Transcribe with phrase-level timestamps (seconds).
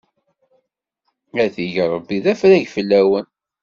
[1.43, 3.27] A t-ig Ṛebbi d afrag fell-awen!